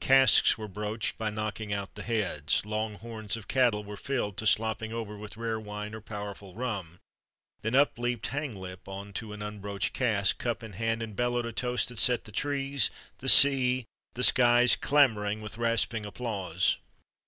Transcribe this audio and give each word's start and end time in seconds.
Casks 0.00 0.58
were 0.58 0.66
broached 0.66 1.16
by 1.18 1.30
knocking 1.30 1.72
out 1.72 1.94
the 1.94 2.02
heads; 2.02 2.66
long 2.66 2.94
horns 2.96 3.36
of 3.36 3.46
cattle 3.46 3.84
were 3.84 3.96
filled 3.96 4.36
to 4.38 4.44
slopping 4.44 4.92
over 4.92 5.16
with 5.16 5.36
rare 5.36 5.60
wine 5.60 5.94
or 5.94 6.00
powerful 6.00 6.52
rum; 6.52 6.98
and 7.62 7.76
then 7.76 7.80
up 7.80 7.96
leaped 7.96 8.26
Hanglip 8.30 8.88
on 8.88 9.12
to 9.12 9.32
an 9.32 9.40
unbroached 9.40 9.92
cask, 9.92 10.36
cup 10.36 10.64
in 10.64 10.72
hand, 10.72 11.00
and 11.00 11.14
bellowed 11.14 11.46
a 11.46 11.52
toast 11.52 11.90
that 11.90 12.00
set 12.00 12.24
the 12.24 12.32
trees, 12.32 12.90
the 13.18 13.28
sea, 13.28 13.84
the 14.14 14.24
skies 14.24 14.74
clamoring 14.74 15.40
with 15.40 15.58
rasping 15.58 16.04
applause. 16.04 16.76